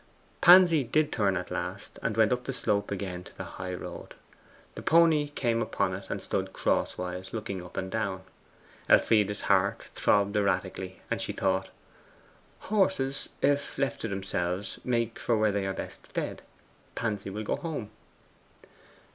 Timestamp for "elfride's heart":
8.89-9.83